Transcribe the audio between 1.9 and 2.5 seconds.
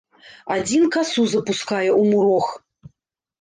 ў мурог.